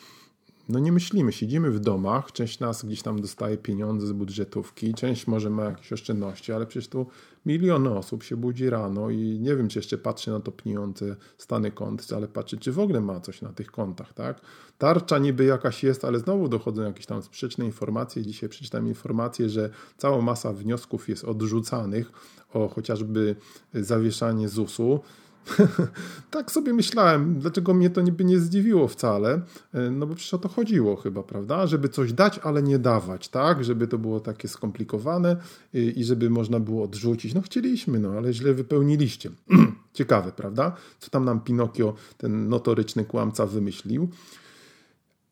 [0.71, 5.27] no nie myślimy, siedzimy w domach, część nas gdzieś tam dostaje pieniądze z budżetówki, część
[5.27, 7.07] może ma jakieś oszczędności, ale przecież tu
[7.47, 11.71] miliony osób się budzi rano i nie wiem, czy jeszcze patrzy na to pniące stany
[11.71, 14.41] kont, ale patrzy, czy w ogóle ma coś na tych kontach, tak?
[14.79, 18.23] Tarcza niby jakaś jest, ale znowu dochodzą jakieś tam sprzeczne informacje.
[18.23, 22.13] Dzisiaj przeczytałem informację, że cała masa wniosków jest odrzucanych
[22.53, 23.37] o chociażby
[23.75, 25.01] zawieszanie ZUS-u.
[26.31, 29.41] tak sobie myślałem, dlaczego mnie to niby nie zdziwiło wcale,
[29.75, 31.67] e, no bo przecież o to chodziło chyba, prawda?
[31.67, 33.65] Żeby coś dać, ale nie dawać, tak?
[33.65, 35.37] Żeby to było takie skomplikowane
[35.75, 37.35] i, i żeby można było odrzucić.
[37.35, 39.31] No chcieliśmy, no ale źle wypełniliście.
[39.93, 40.77] Ciekawe, prawda?
[40.99, 44.09] Co tam nam Pinokio, ten notoryczny kłamca, wymyślił.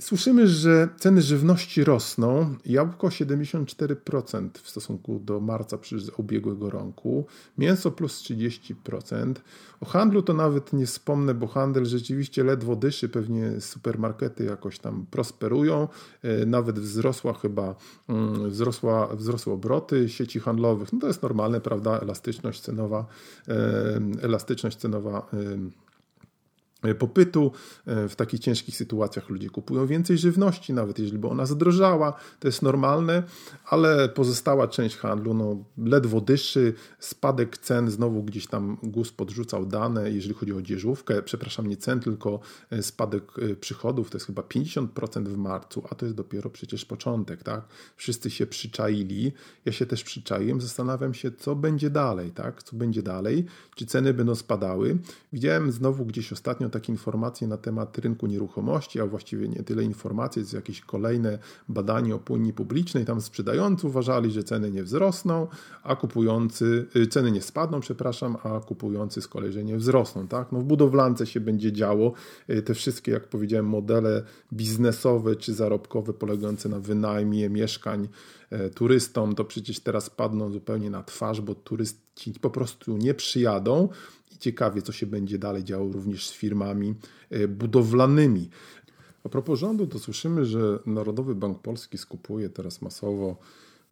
[0.02, 2.56] Słyszymy, że ceny żywności rosną.
[2.66, 5.78] Jabłko 74% w stosunku do marca
[6.16, 7.26] ubiegłego roku,
[7.58, 9.34] mięso plus 30%.
[9.80, 15.06] O handlu to nawet nie wspomnę, bo handel rzeczywiście ledwo dyszy, pewnie supermarkety jakoś tam
[15.11, 15.88] prosperują.
[16.22, 17.74] E, nawet wzrosła chyba,
[18.08, 20.92] mm, wzrosła, wzrosły obroty sieci handlowych.
[20.92, 21.98] No to jest normalne, prawda?
[21.98, 23.06] Elastyczność cenowa,
[23.48, 25.88] e, elastyczność cenowa E,
[26.98, 27.52] popytu.
[27.86, 32.48] E, w takich ciężkich sytuacjach ludzie kupują więcej żywności, nawet jeżeli by ona zdrożała, to
[32.48, 33.22] jest normalne,
[33.64, 40.10] ale pozostała część handlu no, ledwo dyszy, spadek cen, znowu gdzieś tam GUS podrzucał dane,
[40.10, 45.24] jeżeli chodzi o odzieżówkę, przepraszam, nie cen, tylko e, spadek przychodów, to jest chyba 50%
[45.24, 47.64] w marcu, a to jest dopiero przecież początek, tak?
[47.96, 49.32] Wszyscy się przyczaili,
[49.64, 52.62] ja się też przyczaiłem, zastanawiam się, co będzie dalej, tak?
[52.62, 54.98] Co będzie dalej, czy ceny będą spadały.
[55.32, 60.44] Widziałem znowu gdzieś ostatnio takie informacje na temat rynku nieruchomości, a właściwie nie tyle informacje,
[60.44, 63.04] co jakieś kolejne badanie opinii publicznej.
[63.04, 65.46] Tam sprzedający uważali, że ceny nie wzrosną,
[65.83, 70.28] a kupujący, y, ceny nie spadną, przepraszam, a kupujący z kolei, że nie wzrosną.
[70.28, 70.52] Tak?
[70.52, 72.12] No w budowlance się będzie działo.
[72.50, 78.09] Y, te wszystkie, jak powiedziałem, modele biznesowe czy zarobkowe polegające na wynajmie mieszkań
[78.52, 82.09] y, turystom, to przecież teraz padną zupełnie na twarz, bo turyści
[82.40, 83.88] po prostu nie przyjadą
[84.38, 86.94] ciekawie, co się będzie dalej działo również z firmami
[87.31, 88.51] e, budowlanymi.
[89.24, 93.37] A propos rządu, to słyszymy, że Narodowy Bank Polski skupuje teraz masowo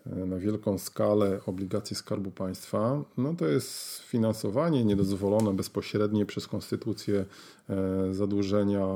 [0.07, 3.05] e, na wielką skalę obligacje Skarbu Państwa.
[3.17, 7.25] No to jest finansowanie niedozwolone bezpośrednie przez konstytucję
[7.71, 8.87] e, zadłużenia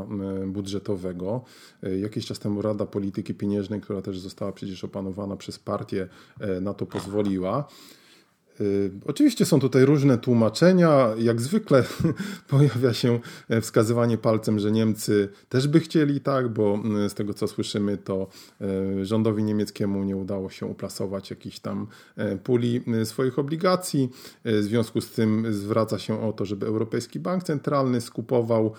[0.46, 1.44] budżetowego.
[2.00, 6.08] Jakiś czas temu Rada Polityki Pieniężnej, która też została przecież opanowana przez partię,
[6.60, 7.68] na to pozwoliła.
[8.60, 11.08] Y, oczywiście są tutaj różne tłumaczenia.
[11.18, 11.84] Jak zwykle
[12.48, 17.48] pojawia się e, wskazywanie palcem, że Niemcy też by chcieli tak, bo z tego co
[17.48, 18.26] słyszymy, to
[18.60, 24.08] e, rządowi niemieckiemu nie udało się uplasować jakichś tam e, puli swoich obligacji.
[24.44, 28.72] W związku z tym zwraca się o to, żeby Europejski Bank Centralny skupował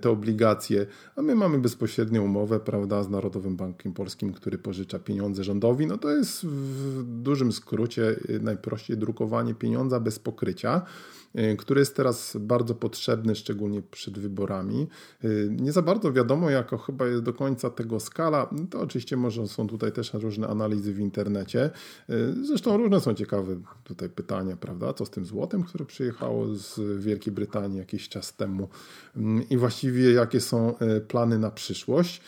[0.00, 5.44] te obligacje, a my mamy bezpośrednią umowę, prawda, z Narodowym Bankiem Polskim, który pożycza pieniądze
[5.44, 5.86] rządowi.
[5.86, 9.23] No to jest w dużym skrócie najprościej drukowane
[9.54, 10.82] pieniądza bez pokrycia,
[11.38, 14.86] y, który jest teraz bardzo potrzebny, szczególnie przed wyborami.
[15.24, 18.50] Y, nie za bardzo wiadomo, jaka chyba jest do końca tego skala.
[18.70, 21.70] To oczywiście może są tutaj też różne analizy w internecie.
[22.10, 24.92] Y, zresztą różne są ciekawe tutaj pytania, prawda?
[24.92, 28.68] Co z tym złotem, które przyjechało z Wielkiej Brytanii jakiś czas temu
[29.50, 30.74] i właściwie jakie są
[31.08, 32.20] plany na przyszłość.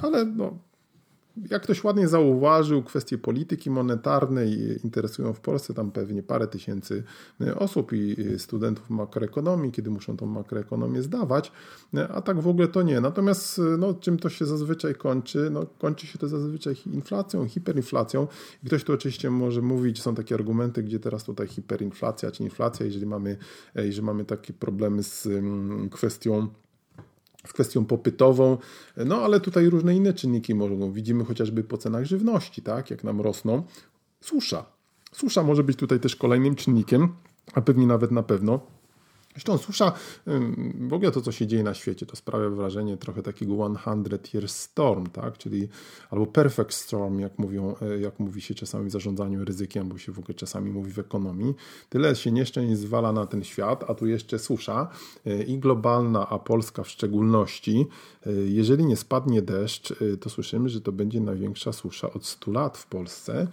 [0.00, 0.58] Ale no,
[1.50, 7.02] jak ktoś ładnie zauważył, kwestie polityki monetarnej interesują w Polsce tam pewnie parę tysięcy
[7.40, 11.52] e, osób i studentów makroekonomii, kiedy muszą tą makroekonomię zdawać,
[11.94, 13.00] e, a tak w ogóle to nie.
[13.00, 15.50] Natomiast e, no, czym to się zazwyczaj kończy?
[15.50, 18.26] No, kończy się to zazwyczaj inflacją, hiperinflacją.
[18.64, 22.86] I ktoś tu oczywiście może mówić, są takie argumenty, gdzie teraz tutaj hiperinflacja czy inflacja,
[22.86, 23.36] jeżeli mamy,
[23.74, 26.48] jeżeli mamy takie problemy z mm, kwestią
[27.46, 28.58] z kwestią popytową,
[28.96, 30.92] no ale tutaj różne inne czynniki mogą.
[30.92, 33.62] Widzimy chociażby po cenach żywności, tak, jak nam rosną.
[34.20, 34.64] Susza.
[35.12, 37.14] Susza może być tutaj też kolejnym czynnikiem,
[37.54, 38.60] a pewnie nawet na pewno.
[39.32, 39.92] Zresztą susza,
[40.88, 44.48] w ogóle to, co się dzieje na świecie, to sprawia wrażenie trochę takiego 100 year
[44.48, 45.38] storm, tak?
[45.38, 45.68] czyli
[46.10, 50.12] albo perfect storm, jak, mówią, e, jak mówi się czasami w zarządzaniu ryzykiem, bo się
[50.12, 51.54] w ogóle czasami mówi w ekonomii.
[51.88, 54.88] Tyle się nieszczęść zwala na ten świat, a tu jeszcze susza
[55.26, 57.86] e, i globalna, a Polska w szczególności.
[58.26, 62.78] E, jeżeli nie spadnie deszcz, to słyszymy, że to będzie największa susza od 100 lat
[62.78, 63.48] w Polsce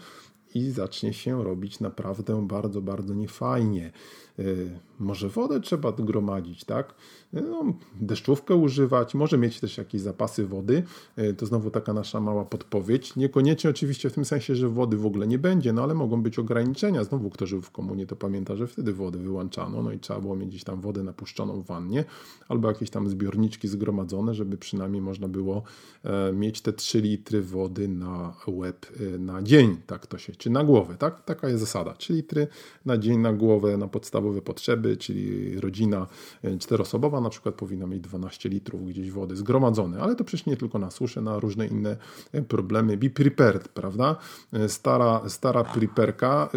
[0.55, 3.91] i zacznie się robić naprawdę bardzo, bardzo niefajnie.
[4.39, 6.93] Y, może wodę trzeba gromadzić, tak?
[7.33, 10.83] Y, no, deszczówkę używać, może mieć też jakieś zapasy wody.
[11.19, 13.15] Y, to znowu taka nasza mała podpowiedź.
[13.15, 16.39] Niekoniecznie oczywiście w tym sensie, że wody w ogóle nie będzie, no ale mogą być
[16.39, 17.03] ograniczenia.
[17.03, 20.35] Znowu kto żył w komunie, to pamięta, że wtedy wody wyłączano, no i trzeba było
[20.35, 22.05] mieć gdzieś tam wodę napuszczoną w wannie,
[22.47, 25.63] albo jakieś tam zbiorniczki zgromadzone, żeby przynajmniej można było
[26.03, 28.85] e, mieć te 3 litry wody na łeb
[29.19, 31.23] na dzień, tak to się, czy na głowę, tak?
[31.23, 31.93] Taka jest zasada.
[31.93, 32.47] 3 litry
[32.85, 36.07] na dzień na głowę na podstawę podstawowe potrzeby, czyli rodzina
[36.43, 40.57] e, czteroosobowa na przykład powinna mieć 12 litrów gdzieś wody zgromadzone, ale to przecież nie
[40.57, 41.97] tylko na suszę, na różne inne
[42.31, 42.97] e, problemy.
[42.97, 44.15] Be prepared, prawda?
[44.53, 46.49] E, stara, stara preperka,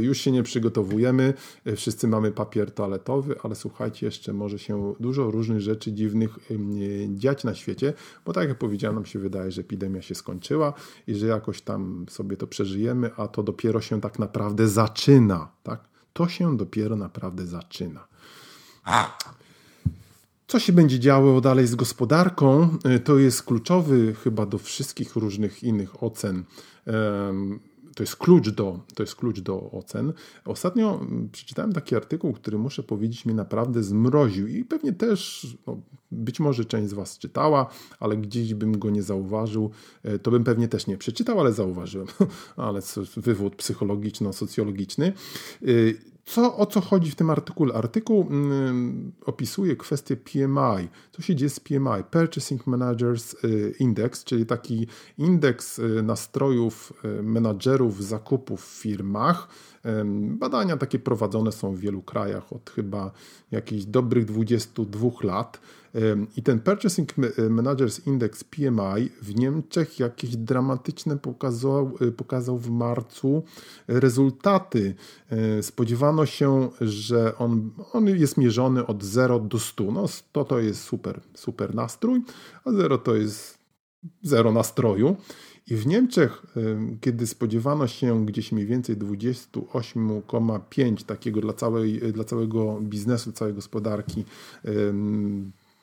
[0.00, 1.34] już się nie przygotowujemy,
[1.76, 6.38] wszyscy mamy papier toaletowy, ale słuchajcie, jeszcze może się dużo różnych rzeczy dziwnych
[7.14, 7.92] dziać na świecie,
[8.26, 10.72] bo tak jak powiedziałem, nam się wydaje, że epidemia się skończyła
[11.06, 15.89] i że jakoś tam sobie to przeżyjemy, a to dopiero się tak naprawdę zaczyna, tak?
[16.12, 18.06] To się dopiero naprawdę zaczyna.
[20.46, 22.78] Co się będzie działo dalej z gospodarką?
[22.96, 26.44] Y, to jest kluczowy chyba do wszystkich różnych innych ocen
[27.94, 30.12] to jest klucz do, to jest klucz do ocen.
[30.44, 35.80] Ostatnio mm, przeczytałem taki artykuł, który muszę powiedzieć mnie naprawdę zmroził i pewnie też, no,
[36.10, 39.70] być może część z Was czytała, ale gdzieś bym go nie zauważył,
[40.02, 42.06] e, to bym pewnie też nie przeczytał, ale zauważyłem.
[42.56, 42.80] ale
[43.16, 45.12] wywód psychologiczno-socjologiczny.
[46.24, 47.74] Co, o co chodzi w tym artykule?
[47.74, 50.88] Artykuł mm, opisuje kwestię PMI.
[51.12, 52.04] Co się dzieje z PMI?
[52.10, 54.86] Purchasing Managers y, Index, czyli taki
[55.18, 59.48] indeks y, nastrojów y, menadżerów zakupów w firmach.
[60.14, 63.10] Badania takie prowadzone są w wielu krajach od chyba
[63.50, 65.60] jakichś dobrych 22 lat.
[66.36, 67.14] I ten Purchasing
[67.50, 73.42] Managers Index PMI w Niemczech jakieś dramatyczne pokazał, pokazał w marcu
[73.88, 74.94] rezultaty.
[75.60, 79.92] Spodziewano się, że on, on jest mierzony od 0 do 100.
[79.92, 82.22] No 100 to jest super, super nastrój,
[82.64, 83.58] a 0 to jest
[84.22, 85.16] zero nastroju.
[85.66, 86.42] I w Niemczech,
[87.00, 94.24] kiedy spodziewano się gdzieś mniej więcej 28,5 takiego dla, całej, dla całego biznesu, całej gospodarki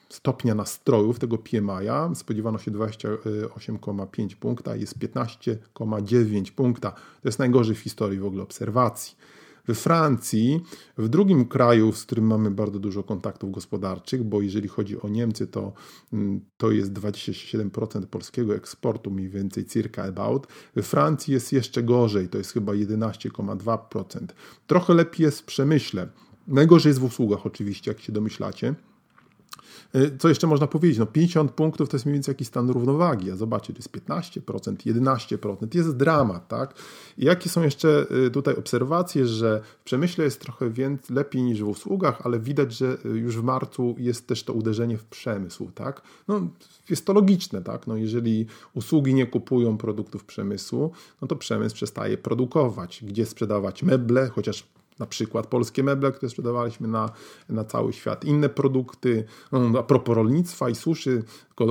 [0.10, 6.92] stopnia nastrojów tego PMI-a, spodziewano się 28,5 punkta, jest 15,9 punkta.
[6.92, 9.16] To jest najgorzej w historii w ogóle obserwacji.
[9.68, 10.62] We Francji,
[10.98, 15.48] w drugim kraju, z którym mamy bardzo dużo kontaktów gospodarczych, bo jeżeli chodzi o Niemcy,
[15.48, 15.74] to,
[16.14, 20.48] mm, to jest 27% polskiego eksportu, mniej więcej circa about.
[20.76, 24.34] We Francji jest jeszcze gorzej, to jest chyba 11,2%.
[24.68, 26.08] Trochę lepiej jest w przemyśle.
[26.48, 28.76] Najgorzej jest w usługach oczywiście, jak się domyślacie.
[29.94, 30.98] E, co jeszcze można powiedzieć?
[30.98, 34.76] No 50 punktów to jest mniej więcej jakiś stan równowagi, a zobaczcie, to jest 15%,
[34.76, 36.74] 11%, jest dramat, tak?
[37.18, 41.64] I jakie są jeszcze e, tutaj obserwacje, że w przemyśle jest trochę więcej, lepiej niż
[41.64, 45.72] w usługach, ale widać, że e, już w marcu jest też to uderzenie w przemysł,
[45.76, 46.02] tak?
[46.28, 46.48] No,
[46.90, 47.88] jest to logiczne, tak?
[47.88, 50.92] No, jeżeli usługi nie kupują produktów przemysłu,
[51.22, 53.04] no to przemysł przestaje produkować.
[53.08, 54.64] Gdzie sprzedawać meble, chociaż
[55.00, 57.10] na przykład polskie meble, które sprzedawaliśmy na,
[57.50, 61.24] na cały świat, inne produkty, no, a propos rolnictwa i suszy,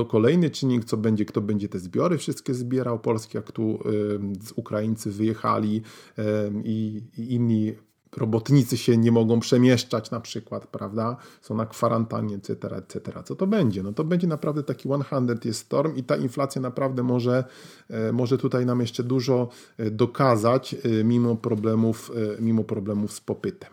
[0.07, 4.19] kolejny czynnik, co będzie, kto będzie te zbiory wszystkie zbierał, polskie, jak tu y,
[4.55, 5.81] Ukraińcy wyjechali
[6.19, 6.23] y,
[6.63, 7.73] i inni
[8.17, 11.17] robotnicy się nie mogą przemieszczać na przykład, prawda?
[11.41, 13.23] Są na kwarantannie, etc., etc.
[13.25, 13.83] Co to będzie?
[13.83, 17.43] No to będzie naprawdę taki 100 jest storm i ta inflacja naprawdę może,
[17.89, 23.69] e, może tutaj nam jeszcze dużo e, dokazać e, mimo problemów, mimo problemów z popytem.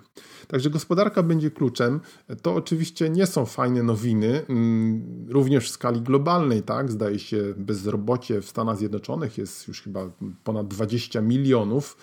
[0.48, 2.00] Także gospodarka będzie kluczem.
[2.42, 6.92] To oczywiście nie są fajne nowiny, mm, również w skali globalnej, tak?
[6.92, 10.11] Zdaje się, bezrobocie w Stanach Zjednoczonych jest już chyba
[10.44, 11.96] ponad 20 milionów.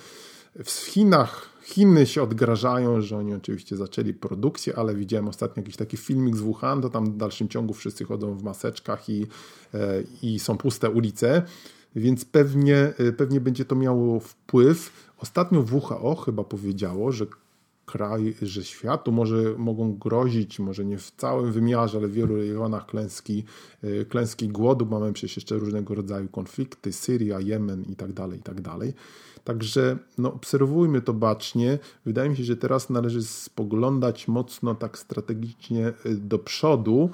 [0.56, 5.98] W Chinach Chiny się odgrażają, że oni oczywiście zaczęli produkcję, ale widziałem ostatnio jakiś taki
[5.98, 9.28] filmik z Wuhan, to tam w dalszym ciągu wszyscy chodzą w maseczkach i,
[9.74, 11.42] e, i są puste ulice,
[11.96, 14.92] więc pewnie, e, pewnie będzie to miało wpływ.
[15.18, 17.26] Ostatnio WHO chyba powiedziało, że
[17.86, 22.86] kraj, że światu może mogą grozić, może nie w całym wymiarze, ale w wielu rejonach
[22.86, 23.44] klęski,
[23.84, 24.86] e, klęski głodu.
[24.86, 28.94] Mamy przecież jeszcze różnego rodzaju konflikty, Syria, Jemen i tak dalej, i tak dalej.
[29.44, 31.80] Także no, obserwujmy to bacznie.
[32.06, 37.10] Wydaje mi się, że teraz należy spoglądać mocno tak strategicznie y, do przodu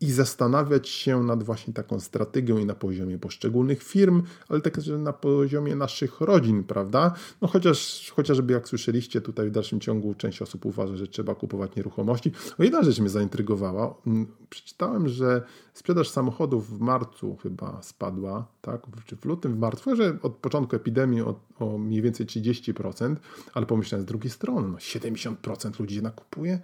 [0.00, 5.12] i zastanawiać się nad właśnie taką strategią i na poziomie poszczególnych firm, ale także na
[5.12, 7.14] poziomie naszych rodzin, prawda?
[7.42, 11.76] No chociaż, chociażby jak słyszeliście tutaj w dalszym ciągu część osób uważa, że trzeba kupować
[11.76, 12.32] nieruchomości.
[12.58, 13.94] O jedna rzecz mnie zaintrygowała.
[14.06, 15.42] Mm, przeczytałem, że
[15.74, 18.86] sprzedaż samochodów w marcu chyba spadła, tak?
[19.06, 23.16] Czy w lutym, w marcu, że od początku epidemii o, o mniej więcej 30%,
[23.54, 26.60] ale pomyślałem z drugiej strony, no 70% ludzi nakupuje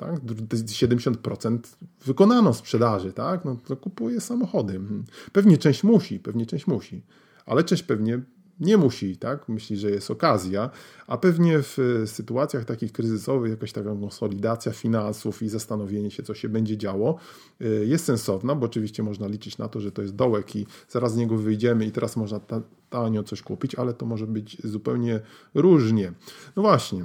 [0.00, 0.20] tak?
[0.20, 1.58] 70%
[2.04, 3.44] wykonano sprzedaży, tak?
[3.44, 4.76] No to kupuje samochody.
[4.76, 5.04] Mhm.
[5.32, 7.02] Pewnie część musi, pewnie część musi,
[7.46, 8.20] ale część pewnie
[8.60, 9.48] nie musi, tak?
[9.48, 10.70] Myśli, że jest okazja,
[11.06, 16.48] a pewnie w sytuacjach takich kryzysowych jakaś taka konsolidacja finansów i zastanowienie się, co się
[16.48, 17.18] będzie działo,
[17.60, 21.12] y, jest sensowna, bo oczywiście można liczyć na to, że to jest dołek i zaraz
[21.12, 22.40] z niego wyjdziemy i teraz można
[22.90, 25.20] tanio coś kupić, ale to może być zupełnie
[25.54, 26.12] różnie.
[26.56, 27.04] No właśnie.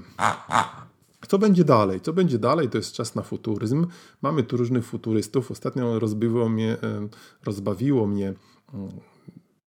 [1.27, 2.01] Co będzie dalej?
[2.01, 2.69] Co będzie dalej?
[2.69, 3.87] To jest czas na futuryzm.
[4.21, 5.51] Mamy tu różnych futurystów.
[5.51, 7.07] Ostatnio rozbawiło mnie, e,
[7.45, 8.33] rozbawiło mnie
[8.73, 8.89] mm,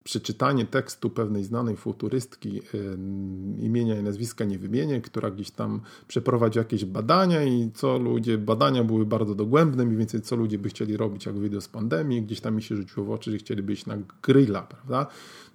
[0.06, 2.62] przeczytanie tekstu pewnej znanej futurystki
[3.58, 8.84] imienia i nazwiska nie wymienię, która gdzieś tam przeprowadzi jakieś badania i co ludzie, badania
[8.84, 12.42] były bardzo dogłębne, mniej więcej co ludzie by chcieli robić, jak wyjdą z pandemii, gdzieś
[12.42, 15.08] tam mi się rzuciło w oczy, że chcieliby iść na grilla, prawda?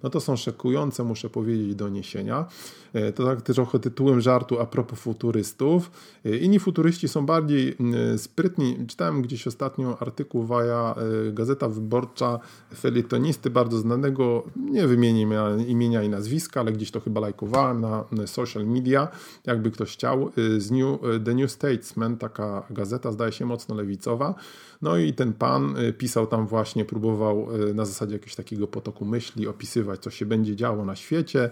[0.03, 2.45] No to są szokujące, muszę powiedzieć, doniesienia.
[2.93, 5.91] E, to tak trochę tytułem żartu a propos futurystów.
[6.25, 7.77] E, inni futuryści są bardziej
[8.17, 8.77] sprytni.
[8.87, 10.95] Czytałem gdzieś ostatnio artykuł Waja,
[11.27, 12.39] e, Gazeta Wyborcza,
[12.75, 15.27] felietonisty bardzo znanego nie wymienię
[15.67, 19.07] imienia i nazwiska, ale gdzieś to chyba lajkowałem na social media,
[19.45, 24.35] jakby ktoś chciał, z New, The New Statesman, taka gazeta, zdaje się mocno lewicowa.
[24.81, 29.90] No i ten pan pisał tam właśnie, próbował na zasadzie jakiegoś takiego potoku myśli opisywać,
[29.97, 31.49] co się będzie działo na świecie,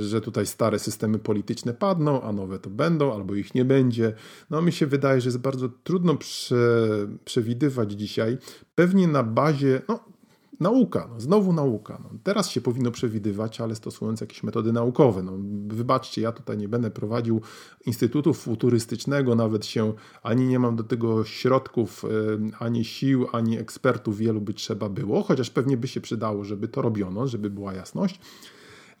[0.00, 4.12] że tutaj stare systemy polityczne padną, a nowe to będą, albo ich nie będzie.
[4.50, 6.56] No mi się wydaje, że jest bardzo trudno prze,
[7.24, 8.38] przewidywać dzisiaj,
[8.74, 10.09] pewnie na bazie, no
[10.60, 12.00] nauka, no, znowu nauka.
[12.04, 15.22] No, teraz się powinno przewidywać, ale stosując jakieś metody naukowe.
[15.22, 15.32] No,
[15.66, 17.40] wybaczcie, ja tutaj nie będę prowadził
[17.86, 19.92] instytutu futurystycznego, nawet się
[20.22, 22.04] ani nie mam do tego środków,
[22.58, 26.82] ani sił, ani ekspertów wielu by trzeba było, chociaż pewnie by się przydało, żeby to
[26.82, 28.20] robiono, żeby była jasność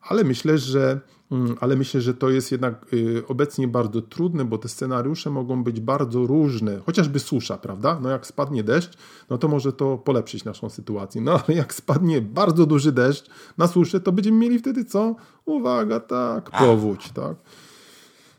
[0.02, 4.58] ale myślę, że, mm, ale myślę, że to jest jednak y, obecnie bardzo trudne, bo
[4.58, 7.98] te scenariusze mogą być bardzo różne, chociażby susza, prawda?
[8.02, 8.92] No jak spadnie deszcz,
[9.30, 11.20] no to może to polepszyć naszą sytuację.
[11.20, 13.26] No ale jak spadnie bardzo duży deszcz
[13.58, 15.16] na suszę, to będziemy mieli wtedy co?
[15.44, 17.36] Uwaga, tak, powódź, tak.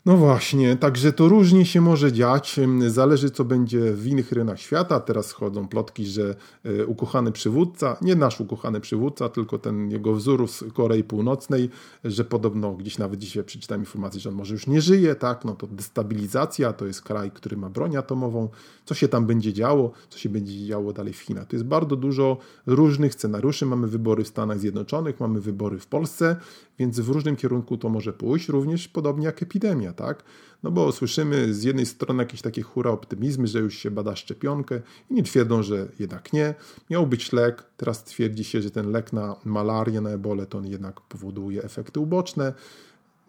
[0.05, 2.59] No właśnie, także to różnie się może dziać.
[2.87, 4.99] Zależy, co będzie w innych rynkach świata.
[4.99, 10.47] Teraz chodzą plotki, że e, ukochany przywódca, nie nasz ukochany przywódca, tylko ten jego wzór
[10.47, 11.69] z Korei Północnej,
[12.03, 15.45] że podobno gdzieś nawet dzisiaj przeczytałem informację, że on może już nie żyje, tak?
[15.45, 18.49] No to destabilizacja, to jest kraj, który ma broń atomową.
[18.85, 21.47] Co się tam będzie działo, co się będzie działo dalej w Chinach.
[21.47, 23.65] To jest bardzo dużo różnych scenariuszy.
[23.65, 26.36] Mamy wybory w Stanach Zjednoczonych, mamy wybory w Polsce,
[26.82, 30.23] więc w różnym kierunku to może pójść, również podobnie jak epidemia, tak?
[30.63, 34.82] No bo słyszymy z jednej strony jakieś takie hura optymizmy, że już się bada szczepionkę,
[35.09, 36.55] inni twierdzą, że jednak nie.
[36.89, 40.67] Miał być lek, teraz twierdzi się, że ten lek na malarię, na ebolę, to on
[40.67, 42.53] jednak powoduje efekty uboczne.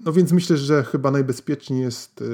[0.00, 2.26] No więc myślę, że chyba najbezpieczniej jest y,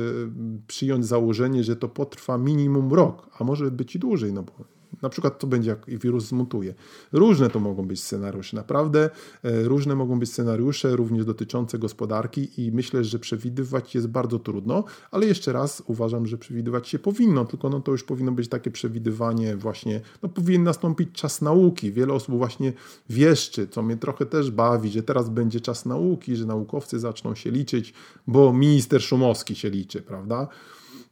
[0.67, 5.09] przyjąć założenie, że to potrwa minimum rok, a może być i dłużej, no bo na
[5.09, 6.75] przykład to będzie, jak wirus zmutuje.
[7.13, 9.11] Różne to mogą być scenariusze, naprawdę
[9.45, 14.85] e, różne mogą być scenariusze, również dotyczące gospodarki i myślę, że przewidywać jest bardzo trudno,
[15.11, 18.71] ale jeszcze raz uważam, że przewidywać się powinno, tylko no to już powinno być takie
[18.71, 21.93] przewidywanie właśnie, no powinien nastąpić czas nauki.
[21.93, 22.73] Wiele osób właśnie
[23.11, 27.51] wieszczy, co mnie trochę też bawi, że teraz będzie czas nauki, że naukowcy zaczną się
[27.51, 27.95] liczyć,
[28.27, 30.49] bo minister Szumowski się liczy, prawda?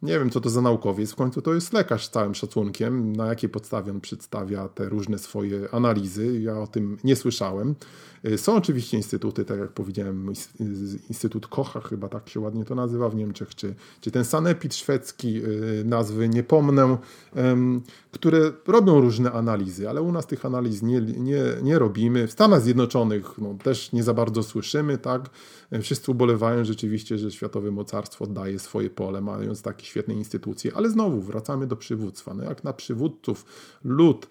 [0.03, 3.27] Nie wiem, co to za naukowiec, w końcu to jest lekarz z całym szacunkiem, na
[3.27, 6.41] jakiej podstawie on przedstawia te różne swoje analizy.
[6.41, 7.75] Ja o tym nie słyszałem.
[8.25, 10.33] Y, są oczywiście instytuty, tak jak powiedziałem,
[11.09, 15.45] Instytut Kocha, chyba tak się ładnie to nazywa w Niemczech, czy, czy ten Sanepid szwedzki,
[15.45, 16.97] y, nazwy nie pomnę,
[18.11, 22.27] które robią różne analizy, ale u nas tych analiz nie, nie, nie robimy.
[22.27, 25.31] W Stanach Zjednoczonych no, też nie za bardzo słyszymy, tak?
[25.83, 31.21] Wszyscy ubolewają rzeczywiście, że światowe mocarstwo oddaje swoje pole, mając takie świetne instytucje, ale znowu
[31.21, 32.35] wracamy do przywództwa.
[32.35, 33.45] No jak na przywódców
[33.85, 34.29] lud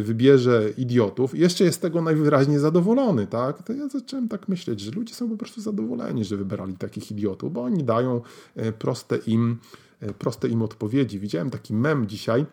[0.00, 3.62] wybierze idiotów, jeszcze jest tego najwyraźniej zadowolony, tak?
[3.62, 7.52] To ja zacząłem tak myśleć, że ludzie są po prostu zadowoleni, że wybrali takich idiotów,
[7.52, 8.20] bo oni dają
[8.56, 9.58] e, proste im,
[10.00, 11.18] e, proste im odpowiedzi.
[11.18, 12.46] Widziałem taki mem dzisiaj,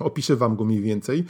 [0.00, 1.24] Opiszę wam go mniej więcej.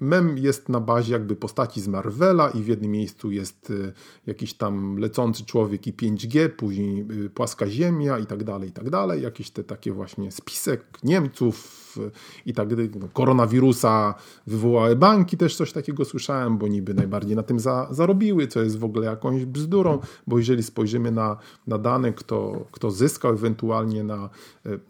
[0.00, 3.92] Mem jest na bazie jakby postaci z Marvela i w jednym miejscu jest e,
[4.26, 8.90] jakiś tam lecący człowiek i 5G, później e, płaska ziemia i tak dalej, i tak
[8.90, 9.22] dalej.
[9.22, 11.87] Jakiś te takie właśnie spisek Niemców
[12.46, 12.68] i tak
[13.00, 14.14] no, koronawirusa
[14.46, 18.78] wywołały banki, też coś takiego słyszałem, bo niby najbardziej na tym za, zarobiły, co jest
[18.78, 21.36] w ogóle jakąś bzdurą, bo jeżeli spojrzymy na,
[21.66, 24.30] na dane, kto, kto zyskał ewentualnie na,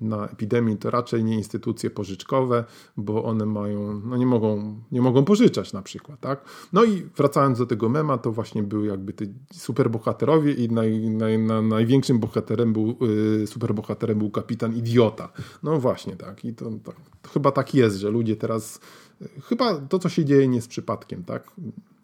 [0.00, 2.64] na epidemii, to raczej nie instytucje pożyczkowe,
[2.96, 6.44] bo one mają, no nie mogą, nie mogą pożyczać na przykład, tak?
[6.72, 11.38] No i wracając do tego mema, to właśnie były jakby te superbohaterowie i naj, naj,
[11.38, 12.96] na, największym bohaterem był,
[13.40, 15.32] yy, superbohaterem był kapitan Idiota.
[15.62, 16.44] No właśnie, tak.
[16.44, 16.96] I to tak,
[17.32, 18.80] chyba tak jest, że ludzie teraz,
[19.44, 21.50] chyba to, co się dzieje, nie jest przypadkiem, tak?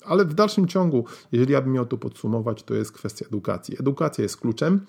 [0.04, 3.76] Ale w dalszym ciągu, jeżeli ja bym miał to podsumować, to jest kwestia edukacji.
[3.80, 4.86] Edukacja jest kluczem.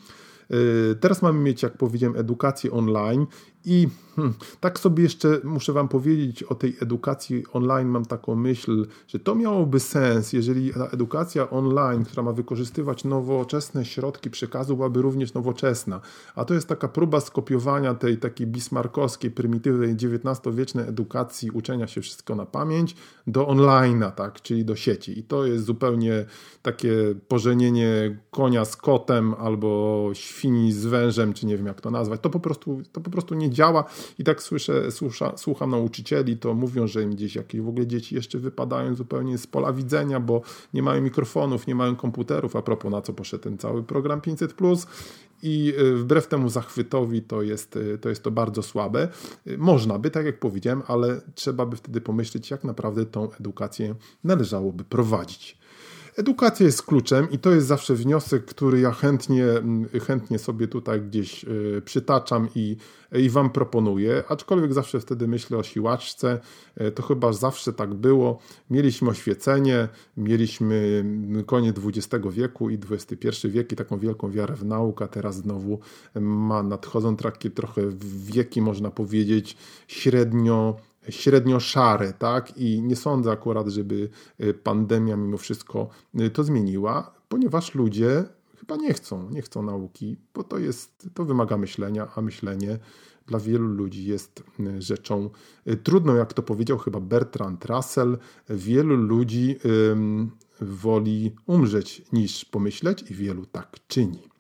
[0.50, 3.26] Yy, teraz mamy mieć, jak powiedziałem, edukację online
[3.66, 7.88] i hmm, tak sobie jeszcze muszę Wam powiedzieć o tej edukacji online.
[7.88, 13.86] Mam taką myśl, że to miałoby sens, jeżeli ta edukacja online, która ma wykorzystywać nowoczesne
[13.86, 16.02] środki przekazu, byłaby również nowoczesna.
[16.36, 22.36] A to jest taka próba skopiowania tej takiej bismarkowskiej, prymitywnej XIX-wiecznej edukacji, uczenia się wszystko
[22.36, 22.96] na pamięć,
[23.28, 25.20] do online'a, tak, czyli do sieci.
[25.20, 26.26] I to jest zupełnie
[26.62, 26.92] takie
[27.28, 32.22] pożenienie konia z kotem albo świni z wężem, czy nie wiem jak to nazwać.
[32.22, 33.84] To po prostu, to po prostu nie działa
[34.20, 38.16] i tak słyszę, słucha, słucham nauczycieli, to mówią, że im gdzieś jakieś w ogóle dzieci
[38.16, 40.42] jeszcze wypadają zupełnie z pola widzenia, bo
[40.74, 44.86] nie mają mikrofonów, nie mają komputerów, a propos na co poszedł ten cały program 500+,
[45.44, 49.08] i y, wbrew temu zachwytowi to jest, y, to jest to bardzo słabe.
[49.48, 53.96] Y, można by, tak jak powiedziałem, ale trzeba by wtedy pomyśleć, jak naprawdę tą edukację
[54.24, 55.58] należałoby prowadzić.
[56.18, 61.02] Edukacja jest kluczem i to jest zawsze wniosek, który ja chętnie, mm, chętnie sobie tutaj
[61.02, 62.78] gdzieś y, przytaczam i,
[63.12, 66.40] i Wam proponuję, aczkolwiek zawsze wtedy myślę o siłaczce,
[66.82, 68.40] y, to chyba zawsze tak było.
[68.70, 69.88] Mieliśmy oświecenie,
[70.18, 75.36] mieliśmy mm, koniec XX wieku i XXI wiek i taką wielką wiarę w naukę, teraz
[75.36, 75.80] znowu
[76.16, 77.82] ma nadchodzą takie trochę
[78.26, 79.58] wieki, można powiedzieć,
[79.88, 80.76] średnio
[81.10, 82.58] średnio szare, tak?
[82.58, 85.90] I nie sądzę akurat, żeby y, pandemia mimo wszystko
[86.20, 88.24] y, to zmieniła, ponieważ ludzie
[88.60, 92.80] chyba nie chcą, nie chcą nauki, bo to jest, to wymaga myślenia, a myślenie
[93.28, 95.30] dla wielu ludzi jest y, rzeczą
[95.84, 98.18] trudną, jak to powiedział chyba Bertrand Russell.
[98.50, 99.56] Wielu ludzi
[100.62, 104.35] woli umrzeć niż pomyśleć i wielu tak czyni.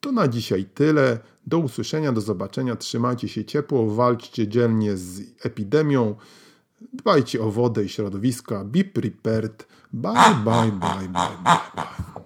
[0.00, 1.18] To na dzisiaj tyle.
[1.46, 2.76] Do usłyszenia, do zobaczenia.
[2.76, 6.14] Trzymajcie się ciepło, walczcie dzielnie z epidemią.
[6.92, 8.64] Dbajcie o wodę i środowiska.
[8.64, 9.66] Be prepared.
[9.92, 10.12] Bye,
[10.44, 12.17] bye, bye, bye, bye, bye.